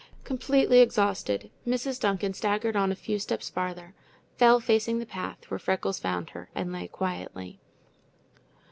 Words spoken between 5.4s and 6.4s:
where Freckles found